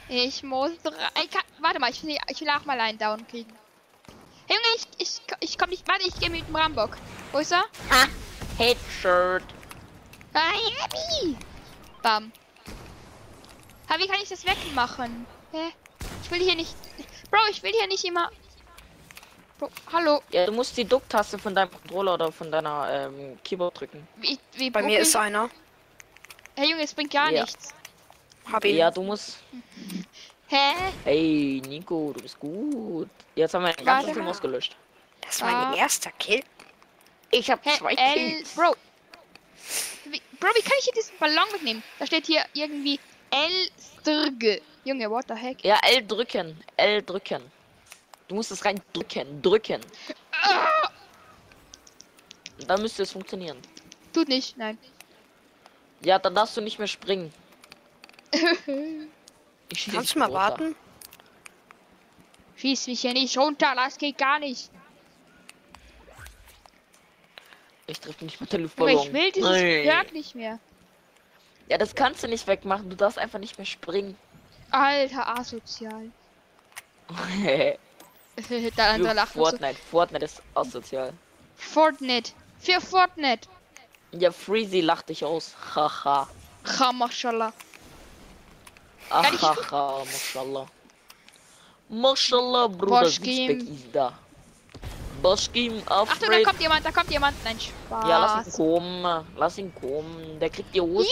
Ich 0.09 0.41
muss. 0.43 0.71
Ich 0.71 1.29
kann, 1.29 1.41
warte 1.59 1.79
mal, 1.79 1.91
ich 1.91 2.01
will, 2.03 2.17
ich 2.29 2.39
will 2.41 2.49
auch 2.49 2.63
mal 2.65 2.79
einen 2.79 2.97
Down 2.97 3.27
kriegen. 3.27 3.51
Hey, 4.47 4.55
Junge, 4.55 4.75
ich, 4.77 4.87
ich, 5.07 5.21
ich 5.41 5.57
komm 5.57 5.69
nicht. 5.69 5.85
Warte, 5.87 6.07
ich 6.07 6.17
gehe 6.19 6.29
mit 6.29 6.47
dem 6.47 6.55
Rambock. 6.55 6.97
Wo 7.33 7.39
ist 7.39 7.51
er? 7.51 7.65
Ah, 7.89 8.07
Headshirt. 8.57 9.43
Ah! 10.33 10.51
Bam. 12.01 12.31
Ha, 13.89 13.97
wie 13.99 14.07
kann 14.07 14.19
ich 14.21 14.29
das 14.29 14.45
wegmachen? 14.45 15.25
Hä? 15.51 15.69
Ich 16.23 16.31
will 16.31 16.39
hier 16.41 16.55
nicht. 16.55 16.75
Bro, 17.31 17.39
ich 17.51 17.63
will 17.63 17.71
hier 17.71 17.87
nicht 17.87 18.03
immer. 18.03 18.31
Bro, 19.59 19.69
hallo. 19.91 20.21
Ja, 20.31 20.45
du 20.45 20.51
musst 20.51 20.75
die 20.77 20.85
Ducktaste 20.85 21.39
von 21.39 21.55
deinem 21.55 21.71
Controller 21.71 22.13
oder 22.15 22.31
von 22.31 22.51
deiner 22.51 22.87
ähm, 22.91 23.39
Keyboard 23.43 23.79
drücken. 23.79 24.07
Wie, 24.17 24.37
wie 24.53 24.69
Bei 24.69 24.81
mir 24.81 24.99
ich? 25.01 25.07
ist 25.07 25.15
einer. 25.15 25.49
Hey 26.55 26.69
Junge, 26.71 26.83
es 26.83 26.93
bringt 26.93 27.11
gar 27.13 27.31
Ja. 27.31 27.41
nichts. 27.43 27.73
Hab 28.51 28.63
ihn. 28.65 28.75
Ja, 28.77 28.91
du 28.91 29.03
musst. 29.03 29.37
Hä? 30.47 30.73
Hey, 31.03 31.61
Nico, 31.67 32.13
du 32.15 32.21
bist 32.21 32.39
gut. 32.39 33.09
Jetzt 33.35 33.53
haben 33.53 33.63
wir 33.65 33.73
den 33.73 33.85
Warte 33.85 33.97
ganzen 34.01 34.13
Film 34.13 34.25
mal. 34.25 34.31
ausgelöscht. 34.31 34.75
Das 35.21 35.41
war 35.41 35.49
Ah. 35.49 35.65
mein 35.69 35.77
erster 35.79 36.11
Kill. 36.11 36.43
Ich 37.31 37.49
habe 37.51 37.61
Hä? 37.65 38.35
L. 38.37 38.43
Bro. 38.55 38.75
Wie, 40.05 40.21
Bro, 40.39 40.47
wie 40.55 40.61
kann 40.61 40.73
ich 40.79 40.85
hier 40.85 40.93
diesen 40.93 41.17
Ballon 41.19 41.51
mitnehmen? 41.51 41.83
Da 41.99 42.05
steht 42.07 42.25
hier 42.25 42.43
irgendwie 42.53 42.99
L. 43.31 43.69
Strge. 44.01 44.61
Junge, 44.85 45.09
what 45.09 45.25
the 45.27 45.33
heck? 45.35 45.63
Ja, 45.63 45.77
L 45.83 46.05
drücken. 46.07 46.57
L 46.77 47.01
drücken. 47.03 47.41
Du 48.27 48.35
musst 48.35 48.51
es 48.51 48.63
rein 48.65 48.81
drücken. 48.93 49.41
Drücken. 49.41 49.81
Ah, 50.31 50.89
Dann 52.67 52.81
müsste 52.81 53.03
es 53.03 53.11
funktionieren. 53.11 53.57
tut 54.13 54.27
nicht, 54.27 54.57
nein. 54.57 54.77
Ja, 56.01 56.19
dann 56.19 56.35
darfst 56.35 56.55
du 56.57 56.61
nicht 56.61 56.77
mehr 56.79 56.87
springen. 56.87 57.33
Ich 59.69 59.81
schieß 59.81 59.93
Kannst 59.95 60.15
du 60.15 60.19
mal 60.19 60.25
runter. 60.27 60.39
warten? 60.39 60.75
Schieß 62.55 62.87
mich 62.87 63.01
hier 63.01 63.11
nicht 63.11 63.37
runter, 63.37 63.73
das 63.75 63.97
geht 63.97 64.17
gar 64.17 64.39
nicht. 64.39 64.71
Ich 67.87 67.99
treffe 67.99 68.23
nicht 68.25 68.39
mit 68.39 68.51
der 68.51 68.59
Aber 68.59 68.63
Luftballon. 68.63 69.07
ich 69.07 69.13
will 69.13 69.31
dieses 69.31 69.49
Nein. 69.49 69.83
Perk 69.83 70.13
nicht 70.13 70.35
mehr. 70.35 70.59
Ja, 71.69 71.77
das 71.77 71.95
kannst 71.95 72.23
du 72.23 72.27
nicht 72.27 72.47
wegmachen. 72.47 72.89
Du 72.89 72.95
darfst 72.95 73.17
einfach 73.17 73.39
nicht 73.39 73.57
mehr 73.57 73.65
springen. 73.65 74.17
Alter, 74.71 75.37
asozial. 75.37 76.11
Andere 78.77 79.09
Für 79.09 79.13
lacht 79.13 79.35
noch 79.35 79.45
so. 79.45 79.49
Fortnite. 79.51 79.75
Fortnite 79.89 80.25
ist 80.25 80.41
asozial. 80.53 81.13
Fortnite. 81.55 82.31
Für 82.59 82.79
Fortnite. 82.81 83.47
Ja, 84.11 84.31
Freezy 84.31 84.81
lacht 84.81 85.09
dich 85.09 85.23
aus. 85.25 85.53
Haha. 85.75 86.27
Ha, 86.79 86.91
mashallah. 86.93 87.53
Kann 89.09 89.33
ich- 89.33 89.43
Ahaha, 89.43 90.03
mashallah. 90.05 90.67
Mashallah, 91.89 92.67
Bruder. 92.67 93.05
Sixpack 93.09 93.57
ist 93.69 93.85
da. 93.93 94.17
Boschkim, 95.21 95.81
Achtung, 95.87 96.29
da 96.29 96.43
kommt 96.43 96.61
jemand, 96.61 96.85
da 96.85 96.91
kommt 96.91 97.09
jemand. 97.11 97.43
Nein, 97.43 97.59
Spaß. 97.59 98.07
Ja, 98.09 98.19
lass 98.19 98.47
ihn 98.47 98.53
kommen. 98.53 99.25
Lass 99.37 99.57
ihn 99.57 99.75
kommen. 99.75 100.39
Der 100.39 100.49
kriegt 100.49 100.73
die 100.73 100.81
Hosen. 100.81 101.07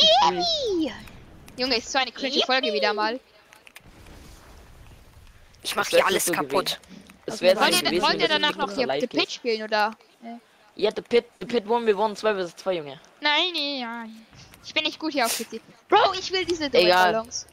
Junge, 1.58 1.78
ist 1.78 1.92
so 1.92 1.98
eine 1.98 2.12
cringe 2.12 2.42
Folge 2.46 2.72
wieder 2.74 2.94
mal. 2.94 3.20
Ich 5.64 5.76
mach 5.76 5.84
Das 5.84 5.90
hier 5.92 6.06
alles 6.06 6.26
so 6.26 6.34
kaputt. 6.34 6.80
Es 7.26 7.42
wäre 7.42 7.60
Wollt 7.60 7.74
ihr, 7.74 7.82
gewesen, 7.82 8.04
wollt 8.04 8.22
ihr 8.22 8.28
danach 8.28 8.56
noch 8.56 8.72
hier 8.72 8.88
The. 9.00 9.08
Pitch 9.08 9.36
spielen 9.36 9.64
oder? 9.64 9.92
Ja, 10.76 10.92
The 10.94 11.02
Pit, 11.02 11.26
The 11.40 11.46
Pit 11.46 11.68
won, 11.68 11.88
wir 11.88 11.98
won 11.98 12.16
2 12.16 12.36
vs 12.36 12.56
2, 12.58 12.74
Junge. 12.74 13.00
Nein, 13.22 13.54
nein, 13.54 13.80
nein. 13.80 14.26
Ich 14.64 14.74
bin 14.74 14.84
nicht 14.84 15.00
gut 15.00 15.14
hier 15.14 15.26
auf 15.26 15.36
PC. 15.38 15.62
Bro, 15.88 16.14
ich 16.20 16.32
will 16.32 16.44
diese 16.46 16.66
Egal. 16.66 17.14
Ballons. 17.14 17.48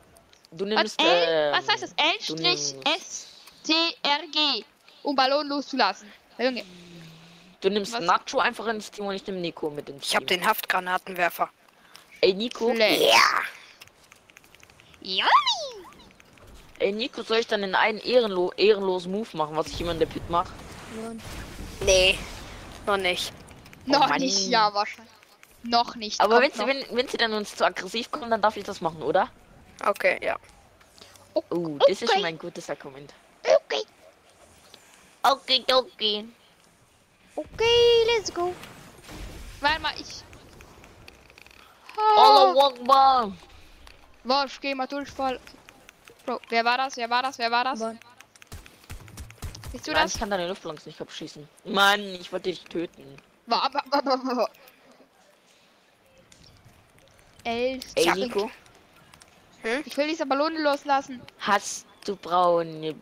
Du 0.50 0.64
Was, 0.64 0.68
nimmst, 0.74 1.00
L, 1.00 1.06
ähm, 1.28 1.52
was 1.54 1.68
heißt 1.68 1.82
das? 1.84 1.90
L 1.96 2.12
du 2.18 2.24
Strich 2.24 2.74
nimmst- 2.74 2.76
S 2.96 3.26
T 3.64 3.72
R 4.02 4.18
G. 4.32 4.64
Um 5.04 5.14
Ballon 5.14 5.46
loszulassen. 5.48 6.12
Ja, 6.38 6.44
Junge. 6.46 6.64
Du 7.60 7.70
nimmst 7.70 7.92
Was? 7.92 8.00
Nacho 8.00 8.38
einfach 8.40 8.66
ins 8.66 8.90
Team 8.90 9.06
und 9.06 9.14
ich 9.14 9.26
nehme 9.26 9.38
Nico 9.38 9.70
mit 9.70 9.88
ins 9.88 10.06
Ich 10.08 10.16
hab 10.16 10.26
Team. 10.26 10.40
den 10.40 10.46
Haftgranatenwerfer. 10.48 11.48
Ey, 12.20 12.34
Nico. 12.34 12.74
Flash. 12.74 12.98
Ja. 13.00 13.40
Yummy. 15.00 15.86
Ey, 16.78 16.92
Nico, 16.92 17.22
soll 17.22 17.38
ich 17.38 17.46
dann 17.46 17.62
in 17.62 17.74
einen 17.74 17.98
ehrenlo 17.98 18.52
ehrenlosen 18.56 19.12
Move 19.12 19.28
machen, 19.36 19.56
was 19.56 19.68
ich 19.68 19.80
immer 19.80 19.92
in 19.92 19.98
der 20.00 20.06
Pit 20.06 20.28
mache? 20.30 20.52
Nee, 21.80 22.18
noch 22.86 22.96
nicht. 22.96 23.32
Noch 23.86 24.08
Mann. 24.08 24.20
nicht, 24.20 24.48
ja, 24.48 24.72
wahrscheinlich. 24.74 25.12
Noch 25.64 25.96
nicht. 25.96 26.20
Aber 26.20 26.40
wenn 26.40 26.52
sie, 26.52 26.64
wenn, 26.66 26.84
wenn 26.92 27.08
sie 27.08 27.16
dann 27.16 27.32
uns 27.32 27.56
zu 27.56 27.64
aggressiv 27.64 28.10
kommen, 28.12 28.30
dann 28.30 28.40
darf 28.40 28.56
ich 28.56 28.62
das 28.62 28.80
machen, 28.80 29.02
oder? 29.02 29.28
Okay, 29.84 30.18
ja. 30.22 30.36
Oh, 31.34 31.42
Oh, 31.50 31.78
das 31.80 31.88
ist 31.90 32.02
okay. 32.04 32.12
schon 32.14 32.24
ein 32.24 32.38
gutes 32.38 32.70
Argument. 32.70 33.12
Okay. 35.24 35.62
Okay, 35.62 35.72
okay. 35.72 36.24
Okay, 37.36 38.04
let's 38.08 38.32
go. 38.32 38.54
Warte 39.60 39.80
mal, 39.80 39.92
ich. 39.98 40.22
Allah 42.16 42.52
Oh, 42.54 42.66
Akbar. 42.66 43.32
was, 44.24 44.60
geh 44.60 44.74
mal 44.74 44.86
Durchfall. 44.86 45.38
Bro, 46.26 46.40
wer 46.48 46.64
war 46.64 46.76
das? 46.78 46.96
Wer 46.96 47.08
war 47.10 47.22
das? 47.22 47.38
Wer 47.38 47.50
war 47.50 47.64
das? 47.64 47.80
Wann? 47.80 47.98
Bist 49.72 49.86
du 49.86 49.92
Nein, 49.92 50.02
das? 50.02 50.14
ich 50.14 50.20
kann 50.20 50.30
deine 50.30 50.48
Luftballons 50.48 50.84
nicht 50.86 51.00
abschießen. 51.00 51.48
Mann, 51.64 52.00
ich 52.00 52.30
wollte 52.32 52.50
dich 52.50 52.62
töten. 52.64 53.16
Wa- 53.46 53.68
wa- 53.72 53.84
wa- 53.90 54.04
wa- 54.04 54.36
wa- 54.36 54.50
Elf. 57.44 57.84
Ey. 57.94 58.12
Nico, 58.14 58.50
Ich 59.84 59.96
will 59.96 60.08
diese 60.08 60.26
Ballone 60.26 60.60
loslassen. 60.62 61.22
hast 61.40 61.86
du 62.04 62.16
braune 62.16 62.94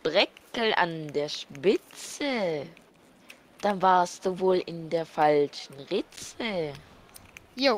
Breckel 0.51 0.73
an 0.75 1.11
der 1.13 1.29
Spitze? 1.29 2.67
Dann 3.61 3.81
warst 3.81 4.25
du 4.25 4.39
wohl 4.39 4.57
in 4.65 4.89
der 4.89 5.05
falschen 5.05 5.75
Ritze. 5.89 6.73
Yo. 7.55 7.77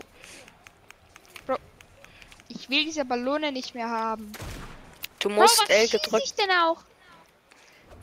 Bro. 1.46 1.58
Ich 2.50 2.70
will 2.70 2.86
diese 2.86 3.06
Ballone 3.06 3.52
nicht 3.52 3.76
mehr 3.76 3.90
haben. 3.90 4.32
Du 5.20 5.30
Bro, 5.30 5.42
musst 5.42 5.62
was 5.62 5.70
L 5.70 5.88
gedrückt. 5.88 6.24
ich 6.26 6.34
denn 6.36 6.50
auch? 6.52 6.78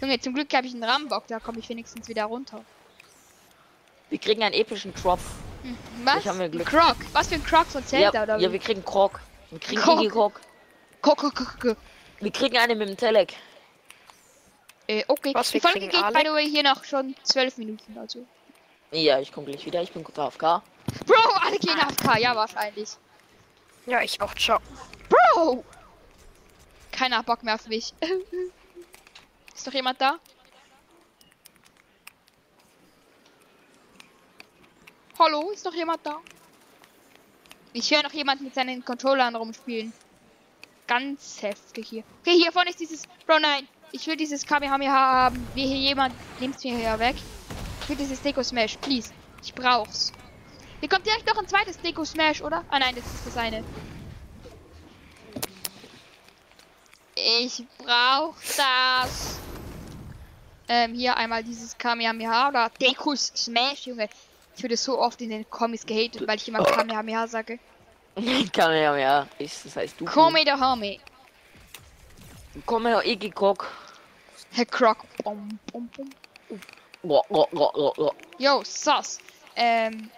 Junge, 0.00 0.18
zum 0.20 0.34
Glück 0.34 0.52
habe 0.54 0.66
ich 0.66 0.74
einen 0.74 0.84
Rambock, 0.84 1.26
da 1.26 1.38
komme 1.40 1.58
ich 1.58 1.68
wenigstens 1.68 2.08
wieder 2.08 2.24
runter. 2.24 2.64
Wir 4.08 4.18
kriegen 4.18 4.42
einen 4.42 4.54
epischen 4.54 4.94
Drop. 4.94 5.20
Was? 6.04 6.24
haben 6.24 6.38
wir 6.38 6.46
Ein 6.46 6.52
Glück. 6.52 6.66
Croc. 6.66 6.96
Was 7.12 7.28
für 7.28 7.34
ein 7.34 7.44
Croc 7.44 7.66
von 7.66 7.84
Zelda 7.84 8.10
Ja, 8.14 8.22
oder 8.22 8.36
ja, 8.38 8.48
wie? 8.48 8.52
wir 8.54 8.58
kriegen 8.60 8.84
Krog. 8.84 9.20
Wir 9.50 9.58
kriegen 9.60 9.80
Krog. 9.82 10.10
Krog. 10.10 10.40
Ko- 11.02 11.14
ko- 11.14 11.30
ko- 11.30 11.76
Wir 12.20 12.30
kriegen 12.30 12.56
einen 12.56 12.78
mit 12.78 12.88
dem 12.88 12.96
Telek. 12.96 13.34
Äh, 14.90 15.04
okay. 15.06 15.32
Was, 15.34 15.50
Die 15.50 15.54
wir 15.54 15.60
Folge 15.60 15.86
geht, 15.86 15.92
by 15.92 15.98
Alec? 15.98 16.26
the 16.26 16.32
way, 16.32 16.50
hier 16.50 16.64
noch 16.64 16.82
schon 16.82 17.14
zwölf 17.22 17.56
Minuten. 17.58 17.96
Also. 17.96 18.26
Ja, 18.90 19.20
ich 19.20 19.30
komme 19.30 19.46
gleich 19.46 19.64
wieder. 19.64 19.80
Ich 19.82 19.92
bin 19.92 20.02
kurz 20.02 20.18
AFK. 20.18 20.62
Bro, 21.06 21.30
alle 21.46 21.58
gehen 21.60 21.78
AFK. 21.78 22.18
Ja, 22.18 22.34
wahrscheinlich. 22.34 22.90
Ja, 23.86 24.02
ich 24.02 24.20
auch. 24.20 24.34
Ciao. 24.34 24.58
Bro! 25.08 25.64
Keiner 26.90 27.18
hat 27.18 27.26
Bock 27.26 27.44
mehr 27.44 27.54
auf 27.54 27.68
mich. 27.68 27.94
Ist 29.54 29.64
doch 29.64 29.72
jemand 29.72 30.00
da? 30.00 30.18
Hallo, 35.18 35.50
ist 35.50 35.66
noch 35.66 35.74
jemand 35.74 36.04
da? 36.04 36.18
Ich 37.74 37.90
höre 37.90 38.02
noch 38.02 38.12
jemand 38.12 38.40
mit 38.40 38.54
seinen 38.54 38.82
Controllern 38.82 39.36
rumspielen. 39.36 39.92
Ganz 40.86 41.42
heftig 41.42 41.88
hier. 41.88 42.04
Okay, 42.22 42.36
hier 42.36 42.50
vorne 42.50 42.70
ist 42.70 42.80
dieses. 42.80 43.06
Bro, 43.26 43.38
nein. 43.38 43.68
Ich 43.92 44.06
will 44.06 44.16
dieses 44.16 44.46
Kamehameha 44.46 44.92
haben. 44.92 45.46
Wie 45.54 45.66
hier 45.66 45.76
jemand 45.76 46.14
nimmt 46.40 46.62
mir 46.64 46.76
hier 46.76 46.98
weg. 46.98 47.16
Ich 47.82 47.88
will 47.88 47.96
dieses 47.96 48.22
Deko 48.22 48.42
Smash, 48.42 48.76
please. 48.76 49.12
Ich 49.42 49.54
brauch's. 49.54 50.12
Hier 50.80 50.88
kommt 50.88 51.04
direkt 51.06 51.26
noch 51.26 51.36
ein 51.36 51.48
zweites 51.48 51.78
Deko 51.78 52.04
Smash, 52.04 52.40
oder? 52.42 52.64
Ah 52.70 52.78
nein, 52.78 52.94
das 52.94 53.04
ist 53.04 53.26
das 53.26 53.36
eine. 53.36 53.64
Ich 57.16 57.64
brauch 57.78 58.34
das. 58.56 59.38
Ähm, 60.68 60.94
hier 60.94 61.16
einmal 61.16 61.42
dieses 61.42 61.76
Kamehameha 61.76 62.48
oder 62.48 62.70
Dekus 62.80 63.32
Smash, 63.34 63.86
Junge. 63.86 64.08
Ich 64.56 64.62
wurde 64.62 64.76
so 64.76 64.98
oft 64.98 65.20
in 65.20 65.30
den 65.30 65.50
Comics 65.50 65.84
gehatet, 65.84 66.26
weil 66.26 66.36
ich 66.36 66.48
immer 66.48 66.62
Kamehameha 66.62 67.26
sage. 67.26 67.58
Ja. 68.56 69.26
Ich, 69.38 69.62
das 69.62 69.76
heißt 69.76 70.00
du. 70.00 70.04
Kome 70.04 70.44
der 70.44 70.60
Homie. 70.60 71.00
Komm 72.66 72.86
her, 72.86 73.02
Iggy 73.04 73.30
Krog. 73.30 73.66
Herr 74.52 74.66
Croc. 74.66 74.98
Bom, 75.22 75.58
bom, 75.72 75.88
bom. 75.96 76.10
Boah, 77.02 77.22
boah, 77.28 77.48
boah, 77.52 77.92
boah. 77.94 78.14
Yo, 78.38 78.62
sus. 78.64 79.18
Ähm, 79.56 80.10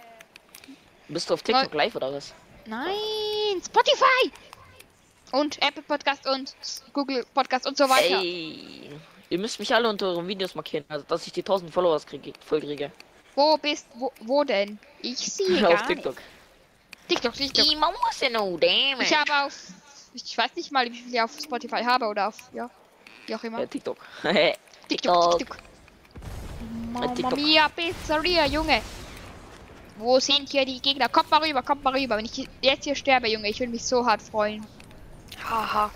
Bist 1.09 1.29
du 1.29 1.35
auf 1.35 1.43
TikTok 1.43 1.75
live 1.75 1.95
oder 1.97 2.13
was? 2.13 2.33
nein, 2.67 3.61
Spotify. 3.65 4.33
Und 5.33 5.61
Apple 5.63 5.83
Podcast 5.83 6.27
und 6.27 6.55
Google 6.93 7.25
Podcast 7.35 7.67
und 7.67 7.77
so 7.77 7.89
weiter. 7.89 8.21
Ey. 8.21 8.91
Ihr 9.31 9.39
müsst 9.39 9.59
mich 9.59 9.75
alle 9.75 9.89
unter 9.89 10.07
euren 10.09 10.29
Videos 10.29 10.55
markieren, 10.55 10.85
also 10.89 11.05
dass 11.09 11.27
ich 11.27 11.33
die 11.33 11.41
1000 11.41 11.73
Followers 11.73 12.07
kriege, 12.07 12.33
voll 12.45 12.61
kriege. 12.61 12.91
Wo 13.35 13.57
bist, 13.57 13.87
wo, 13.95 14.13
wo 14.21 14.45
denn? 14.45 14.79
Ich 15.01 15.19
sehe 15.19 15.61
gar 15.61 15.75
auf 15.75 15.87
TikTok. 15.87 16.17
Nicht. 16.17 16.27
TikTok, 17.09 17.35
TikTok. 17.35 17.65
Ich 19.01 19.17
habe 19.17 19.47
auf, 19.47 19.55
ich 20.15 20.37
weiß 20.37 20.55
nicht 20.57 20.73
mal, 20.73 20.91
wie 20.91 20.97
viel 20.97 21.15
ich 21.15 21.21
auf 21.21 21.33
Spotify 21.43 21.83
habe 21.85 22.07
oder 22.07 22.29
auf, 22.29 22.37
ja, 22.53 22.71
wie 23.27 23.35
auch 23.35 23.43
immer. 23.45 23.61
Ja, 23.61 23.67
TikTok. 23.67 23.97
TikTok, 24.89 25.39
TikTok. 25.39 25.59
Mamma 26.93 27.15
TikTok. 27.15 27.37
mia, 27.37 27.69
Pizzeria, 27.69 28.47
Junge. 28.47 28.83
Wo 29.97 30.19
sind 30.21 30.49
hier 30.51 30.65
die 30.65 30.81
Gegner? 30.81 31.09
Kommt 31.09 31.31
mal 31.31 31.43
rüber, 31.43 31.63
kommt 31.63 31.85
mal 31.85 31.95
rüber. 31.95 32.17
Wenn 32.17 32.25
ich 32.25 32.49
jetzt 32.61 32.85
hier 32.85 32.95
sterbe, 32.95 33.29
Junge, 33.29 33.49
ich 33.49 33.61
würde 33.61 33.73
mich 33.73 33.85
so 33.85 34.05
hart 34.05 34.23
freuen. 34.23 34.67
Haha. 35.49 35.91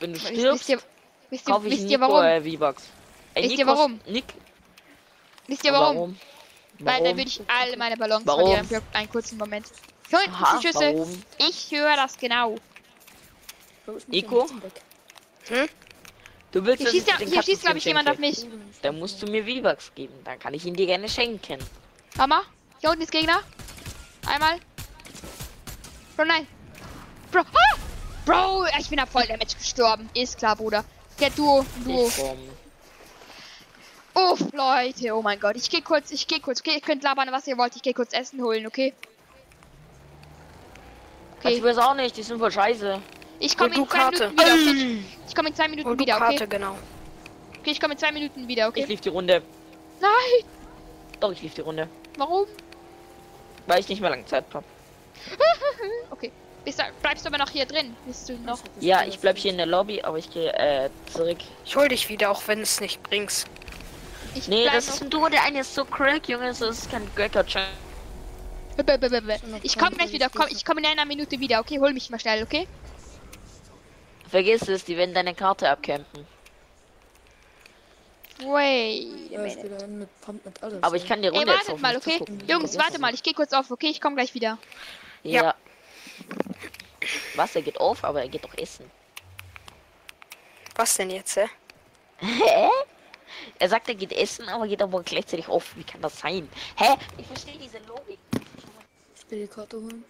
Wenn 0.00 0.12
du 0.12 0.18
Wisst 0.18 0.28
stirbst, 0.28 0.68
ihr, 0.68 0.78
wisst 1.30 1.48
ihr, 1.48 1.54
kaufe 1.54 1.68
ich 1.68 1.74
wisst 1.74 1.90
ihr 1.90 2.00
warum? 2.00 2.24
äh, 2.24 2.40
V-Bucks. 2.40 2.84
Wisst 3.34 3.58
ihr 3.58 3.66
warum? 3.66 4.00
Nick, 4.06 4.24
Wisst 5.46 5.64
ihr 5.64 5.72
warum? 5.72 5.96
warum? 5.96 6.16
Weil 6.80 7.02
dann 7.02 7.16
würde 7.16 7.28
ich 7.28 7.40
alle 7.48 7.76
meine 7.76 7.96
Ballons 7.96 8.24
Warum? 8.26 8.42
verlieren 8.42 8.66
für 8.66 8.82
einen 8.96 9.10
kurzen 9.10 9.36
Moment. 9.38 9.66
Aha, 10.12 10.60
Schüsse. 10.62 10.78
warum? 10.78 11.22
Ich 11.38 11.70
höre 11.72 11.96
das 11.96 12.16
genau. 12.16 12.56
Nico? 14.08 14.46
Du 16.50 16.64
willst 16.64 16.82
Hier 16.82 16.90
schießt, 16.90 17.08
ich 17.08 17.20
ja, 17.20 17.26
hier 17.26 17.42
schießt 17.42 17.62
glaube 17.62 17.78
ich, 17.78 17.84
jemand 17.84 18.08
auf 18.08 18.18
mich. 18.18 18.46
Dann 18.82 18.98
musst 18.98 19.22
du 19.22 19.26
mir 19.26 19.44
V-Bucks 19.44 19.92
geben, 19.94 20.14
dann 20.24 20.38
kann 20.38 20.54
ich 20.54 20.64
ihn 20.64 20.74
dir 20.74 20.86
gerne 20.86 21.08
schenken. 21.08 21.58
Hammer. 22.18 22.42
Hier 22.80 22.90
unten 22.90 23.02
ist 23.02 23.12
Gegner. 23.12 23.40
Einmal. 24.26 24.58
Bro, 26.16 26.24
nein. 26.24 26.46
Bro. 27.30 27.40
Ah! 27.40 27.76
Bro, 28.24 28.66
ich 28.78 28.88
bin 28.88 28.98
da 28.98 29.06
voll 29.06 29.24
damit 29.26 29.56
gestorben. 29.56 30.08
Ist 30.14 30.38
klar, 30.38 30.56
Bruder. 30.56 30.84
Der 31.20 31.30
Duo. 31.30 31.64
Duo. 31.84 32.08
Ich. 32.08 32.18
Uff, 34.14 34.40
Leute. 34.52 35.14
Oh 35.14 35.22
mein 35.22 35.38
Gott. 35.38 35.56
Ich 35.56 35.70
geh 35.70 35.80
kurz, 35.80 36.10
ich 36.10 36.26
geh 36.26 36.40
kurz. 36.40 36.60
Okay, 36.60 36.74
ihr 36.74 36.80
könnt 36.80 37.02
labern, 37.02 37.28
was 37.30 37.46
ihr 37.46 37.56
wollt. 37.56 37.76
Ich 37.76 37.82
geh 37.82 37.92
kurz 37.92 38.12
Essen 38.12 38.42
holen, 38.42 38.66
okay? 38.66 38.92
Ich 41.40 41.46
Okay. 41.46 41.62
weiß 41.62 41.78
auch 41.78 41.94
nicht, 41.94 42.16
die 42.16 42.22
sind 42.22 42.38
voll 42.38 42.50
scheiße. 42.50 43.00
Ich 43.40 43.56
komme 43.56 43.74
in 43.74 43.88
zwei 43.88 43.98
Karte. 43.98 44.28
Minuten 44.30 44.40
wieder, 44.40 44.54
okay? 44.54 45.04
Ich 45.28 45.34
komme 45.34 45.48
in 45.48 45.54
zwei 45.54 45.68
Minuten 45.68 45.88
Hol 45.88 45.98
wieder, 45.98 46.18
Karte, 46.18 46.34
okay? 46.34 46.46
genau. 46.48 46.78
Okay, 47.60 47.70
ich 47.70 47.80
komme 47.80 47.92
in 47.94 47.98
zwei 47.98 48.12
Minuten 48.12 48.48
wieder, 48.48 48.64
Ich 48.64 48.68
okay? 48.68 48.84
lief 48.84 49.00
die 49.00 49.08
Runde. 49.08 49.42
Nein. 50.00 50.44
Doch, 51.20 51.32
ich 51.32 51.42
lief 51.42 51.54
die 51.54 51.60
Runde. 51.60 51.88
Warum? 52.16 52.46
Weil 53.66 53.80
ich 53.80 53.88
nicht 53.88 54.00
mehr 54.00 54.10
lange 54.10 54.24
Zeit 54.26 54.44
habe. 54.52 54.64
Okay. 56.10 56.32
Bist 56.64 56.80
du, 56.80 56.84
bleibst 57.00 57.24
du 57.24 57.28
aber 57.28 57.38
noch 57.38 57.50
hier 57.50 57.64
drin? 57.64 57.94
Bist 58.04 58.28
du 58.28 58.32
noch? 58.38 58.58
Ja, 58.80 59.04
ich 59.04 59.18
bleib 59.20 59.38
hier 59.38 59.52
in 59.52 59.56
der 59.56 59.66
Lobby, 59.66 60.02
aber 60.02 60.18
ich 60.18 60.30
gehe 60.30 60.52
äh, 60.52 60.90
zurück. 61.12 61.38
Ich 61.64 61.76
hol 61.76 61.88
dich 61.88 62.08
wieder, 62.08 62.30
auch 62.30 62.42
wenn 62.46 62.60
es 62.60 62.80
nicht 62.80 63.02
bringst. 63.04 63.46
Ich 64.34 64.48
Nee, 64.48 64.66
das 64.66 64.88
ist 64.88 65.02
ein 65.02 65.10
Duo, 65.10 65.28
der 65.28 65.44
eine 65.44 65.60
ist 65.60 65.74
so 65.74 65.84
crack, 65.84 66.28
Junge, 66.28 66.48
das 66.48 66.60
ist 66.60 66.90
kein 66.90 67.08
Cracker. 67.14 67.44
Ich 69.62 69.78
komme 69.78 69.96
gleich 69.96 70.12
wieder. 70.12 70.28
Komm, 70.34 70.46
ich 70.50 70.64
komme 70.64 70.80
in 70.80 70.86
einer 70.86 71.04
Minute 71.04 71.38
wieder. 71.40 71.60
Okay, 71.60 71.78
hol 71.78 71.92
mich 71.92 72.10
mal 72.10 72.20
schnell, 72.20 72.42
okay? 72.42 72.66
Vergiss 74.28 74.68
es, 74.68 74.84
die 74.84 74.96
werden 74.96 75.14
deine 75.14 75.34
Karte 75.34 75.68
abcampen. 75.68 76.26
Wait. 78.40 79.30
Ja, 79.30 79.40
mit 79.40 80.62
alles. 80.62 80.82
Aber 80.82 80.96
ich 80.96 81.08
kann 81.08 81.22
die 81.22 81.28
Ey, 81.28 81.34
Runde 81.34 81.52
jetzt 81.52 81.58
wartet 81.68 81.74
auf 81.74 81.80
mal, 81.80 81.96
okay? 81.96 82.18
zugucken. 82.18 82.46
Jungs, 82.46 82.78
warte 82.78 83.00
mal. 83.00 83.12
Ich 83.14 83.22
gehe 83.22 83.34
kurz 83.34 83.52
auf, 83.52 83.70
okay? 83.70 83.88
Ich 83.88 84.00
komme 84.00 84.16
gleich 84.16 84.34
wieder. 84.34 84.58
Ja. 85.24 85.54
Was, 87.34 87.56
er 87.56 87.62
geht 87.62 87.80
auf, 87.80 88.04
aber 88.04 88.22
er 88.22 88.28
geht 88.28 88.44
doch 88.44 88.56
essen. 88.56 88.88
Was 90.76 90.94
denn 90.94 91.10
jetzt, 91.10 91.36
hä? 91.36 91.48
Hä? 92.18 92.68
Er 93.58 93.68
sagt, 93.68 93.88
er 93.88 93.94
geht 93.94 94.12
essen, 94.12 94.48
aber 94.48 94.68
geht 94.68 94.82
aber 94.82 95.02
gleichzeitig 95.02 95.48
auf. 95.48 95.74
Wie 95.76 95.84
kann 95.84 96.00
das 96.00 96.20
sein? 96.20 96.48
Hä? 96.76 96.96
Ich 97.16 97.26
verstehe 97.26 97.58
diese 97.58 97.78
Logik. 97.86 98.18
Ich 99.16 99.30
will 99.30 99.40
die 99.40 99.48
Karte 99.48 99.76
holen. 99.76 100.04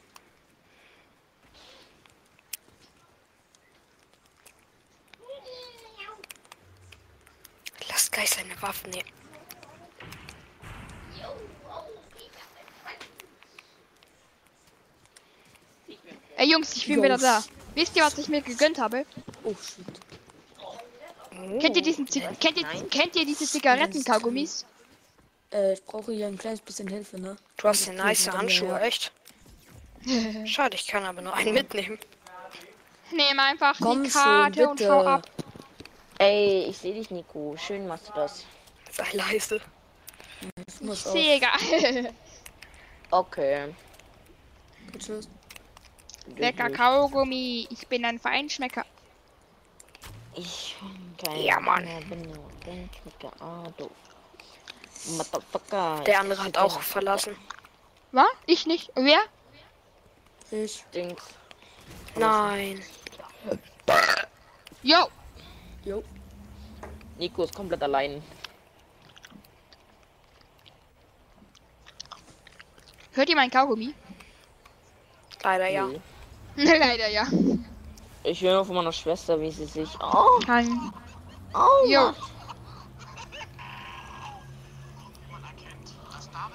Lass 7.88 8.07
gleich 8.18 8.30
seine 8.30 8.60
Waffen 8.60 8.90
nehmen. 8.90 9.08
Ey, 16.36 16.50
Jungs, 16.52 16.76
ich 16.76 16.86
bin 16.86 16.96
Jungs. 16.96 17.04
wieder 17.04 17.18
da. 17.18 17.42
Wisst 17.74 17.96
ihr, 17.96 18.02
was 18.02 18.18
ich 18.18 18.28
mir 18.28 18.42
gegönnt 18.42 18.78
habe? 18.78 19.04
Oh 19.44 19.54
shit. 19.54 19.86
Kennt 21.60 21.76
ihr 21.76 21.82
diesen, 21.82 22.06
Zi- 22.08 22.22
kennt 22.40 22.58
ihr, 22.58 22.66
kennt 22.90 23.14
ihr 23.14 23.24
diese 23.24 23.46
Zigarettenkaugummis? 23.46 24.64
Äh, 25.52 25.74
ich 25.74 25.84
brauche 25.84 26.12
hier 26.12 26.26
ein 26.26 26.36
kleines 26.36 26.60
bisschen 26.60 26.88
Hilfe, 26.88 27.20
ne? 27.20 27.36
Du 27.56 27.68
hast 27.68 27.86
ja 27.86 27.92
nice 27.92 28.28
Handschuhe, 28.28 28.70
ja. 28.70 28.80
echt? 28.80 29.12
Schade, 30.46 30.74
ich 30.76 30.86
kann 30.88 31.04
aber 31.04 31.22
nur 31.22 31.34
einen 31.34 31.54
mitnehmen. 31.54 31.98
Nehm 33.12 33.38
einfach 33.38 33.76
Komm 33.80 34.02
die 34.02 34.10
schon, 34.10 34.20
Karte 34.20 34.68
und 34.68 34.78
bitte. 34.78 34.90
hau 34.92 35.06
ab. 35.06 35.30
Ey, 36.18 36.66
ich 36.68 36.78
sehe 36.78 36.94
dich, 36.94 37.10
Nico. 37.10 37.54
Schön 37.56 37.86
machst 37.86 38.08
du 38.08 38.12
das. 38.14 38.44
Sei 38.90 39.06
leise. 39.12 39.60
Ich 40.66 40.74
Ich 40.74 40.80
muss 40.80 41.06
auf. 41.06 41.12
sehe 41.12 41.40
gar. 41.40 41.58
Okay. 43.10 43.74
Tschüss. 44.98 45.28
Lecker 46.36 46.68
Kaugummi. 46.68 47.66
Ich 47.70 47.88
bin 47.88 48.04
ein 48.04 48.18
Feinschmecker. 48.18 48.84
Ich 50.34 50.76
bin 50.78 51.16
kein 51.16 51.40
Ja, 51.42 51.58
Mann. 51.58 51.84
Bin 52.10 52.20
nur 52.22 52.50
ein 52.66 52.90
Knicker. 52.90 53.32
Ah, 53.40 53.66
du. 53.78 53.90
Motherfucker. 55.16 56.02
Der 56.04 56.20
andere 56.20 56.44
hat 56.44 56.58
auch 56.58 56.80
verlassen. 56.82 57.34
Was? 58.12 58.26
Ich 58.44 58.66
nicht. 58.66 58.90
Wer? 58.94 59.20
Ich. 60.50 60.84
Dings. 60.94 61.22
Nein. 62.14 62.82
Yo. 64.82 65.06
Jo. 65.88 66.02
Nico 67.18 67.44
ist 67.44 67.54
komplett 67.54 67.82
allein. 67.82 68.22
Hört 73.12 73.28
ihr 73.30 73.36
meinen 73.36 73.50
Kaugummi? 73.50 73.94
Leider 75.42 75.68
ja. 75.68 75.86
Nee. 75.86 76.00
Leider 76.78 77.08
ja. 77.08 77.26
Ich 78.22 78.42
höre 78.42 78.66
von 78.66 78.76
meiner 78.76 78.92
Schwester, 78.92 79.40
wie 79.40 79.50
sie 79.50 79.64
sich. 79.64 79.88
Oh, 80.00 80.38
Kann. 80.44 80.92
oh. 81.54 81.88
Yo. 81.88 82.12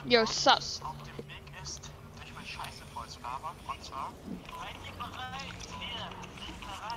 Yo, 0.06 0.26
sus. 0.28 0.80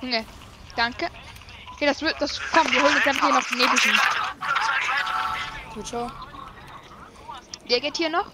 Junge, 0.01 0.23
danke. 0.75 1.09
Okay, 1.77 1.85
das 1.85 2.01
wird, 2.01 2.19
das, 2.19 2.41
komm, 2.51 2.71
wir 2.71 2.81
holen 2.81 2.95
uns 2.95 3.03
dann 3.03 3.19
hier 3.21 3.29
noch 3.29 3.47
den 3.49 3.57
Nebelchen. 3.59 3.99
Gut, 5.75 5.85
ciao. 5.87 6.11
Der 7.69 7.79
geht 7.79 7.97
hier 7.97 8.09
noch. 8.09 8.31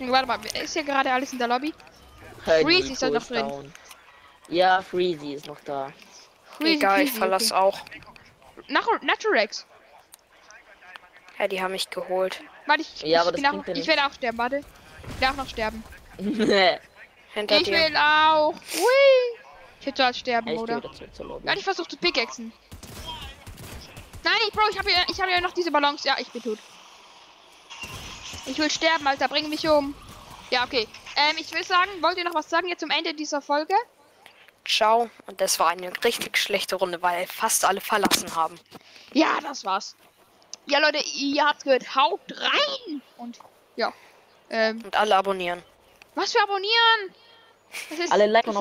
Warte 0.00 0.26
mal, 0.26 0.38
ist 0.62 0.74
hier 0.74 0.84
gerade 0.84 1.10
alles 1.10 1.32
in 1.32 1.38
der 1.38 1.48
Lobby? 1.48 1.72
Hey, 2.44 2.62
Freezy 2.62 2.92
ist 2.92 3.00
da 3.02 3.08
noch 3.08 3.26
drin. 3.26 3.48
down. 3.48 3.72
Ja, 4.48 4.82
Freezy 4.82 5.32
ist 5.32 5.46
noch 5.46 5.60
da. 5.64 5.90
Freezy, 6.58 6.74
Egal, 6.74 7.00
ich 7.00 7.08
Freezy, 7.08 7.18
verlasse 7.18 7.56
auch. 7.56 7.80
okay. 7.80 8.02
Nach 8.68 8.86
Naturex. 9.00 9.66
Ja, 11.38 11.48
die 11.48 11.62
haben 11.62 11.72
mich 11.72 11.88
geholt. 11.88 12.42
Warte, 12.66 12.82
ich, 12.82 13.00
Ja, 13.00 13.22
aber 13.22 13.34
ich, 13.34 13.42
das 13.42 13.50
bin 13.50 13.60
auch, 13.60 13.66
ich 13.66 13.86
werde 13.86 14.04
auch 14.04 14.12
sterben, 14.12 14.36
warte. 14.36 14.60
Ich 15.08 15.20
darf 15.20 15.36
noch 15.36 15.48
sterben. 15.48 15.82
Hinter 16.18 17.56
ich 17.56 17.62
dir. 17.64 17.72
will 17.72 17.96
auch. 17.96 18.52
Hui. 18.74 19.45
Ich 19.86 19.92
hätte 19.92 20.04
halt 20.04 20.16
sterben, 20.16 20.46
gehe 20.48 20.58
oder? 20.58 20.80
Lobby. 20.80 21.46
Warte, 21.46 21.58
ich 21.60 21.64
versuche 21.64 21.86
zu 21.86 21.96
pickaxen. 21.96 22.52
Nein, 24.24 24.34
ich, 24.48 24.52
Bro, 24.52 24.62
ich 24.72 24.76
habe 24.80 24.90
ja, 24.90 25.04
ich 25.08 25.20
habe 25.20 25.30
ja 25.30 25.40
noch 25.40 25.52
diese 25.52 25.70
Ballons. 25.70 26.02
Ja, 26.02 26.16
ich 26.18 26.26
bin 26.32 26.42
tot. 26.42 26.58
Ich 28.46 28.58
will 28.58 28.68
sterben, 28.68 29.06
Alter. 29.06 29.28
Bring 29.28 29.48
mich 29.48 29.68
um. 29.68 29.94
Ja, 30.50 30.64
okay. 30.64 30.88
Ähm, 31.14 31.36
ich 31.38 31.54
will 31.54 31.62
sagen, 31.62 31.88
wollt 32.00 32.18
ihr 32.18 32.24
noch 32.24 32.34
was 32.34 32.50
sagen 32.50 32.66
jetzt 32.66 32.80
zum 32.80 32.90
Ende 32.90 33.14
dieser 33.14 33.40
Folge? 33.40 33.74
Ciao. 34.64 35.08
Und 35.26 35.40
das 35.40 35.60
war 35.60 35.68
eine 35.68 35.92
richtig 36.02 36.36
schlechte 36.36 36.74
Runde, 36.74 37.00
weil 37.00 37.24
fast 37.28 37.64
alle 37.64 37.80
verlassen 37.80 38.34
haben. 38.34 38.58
Ja, 39.12 39.38
das 39.40 39.64
war's. 39.64 39.94
Ja, 40.66 40.80
Leute, 40.80 40.98
ihr 41.14 41.44
habt's 41.46 41.62
gehört. 41.62 41.94
Haut 41.94 42.20
rein! 42.32 43.02
Und 43.18 43.38
ja. 43.76 43.92
Ähm, 44.50 44.82
Und 44.84 44.96
alle 44.96 45.14
abonnieren. 45.14 45.62
was 46.16 46.32
für 46.32 46.42
abonnieren? 46.42 47.14
Das 47.90 47.98
ist, 47.98 48.12
Alle 48.12 48.26
liken 48.26 48.56